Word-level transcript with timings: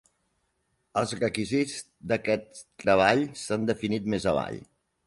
Els 1.01 1.13
requisits 1.19 1.77
d'aquest 2.13 2.65
treball 2.85 3.25
s'han 3.45 3.71
definit 3.73 4.15
més 4.17 4.29
avall. 4.35 4.63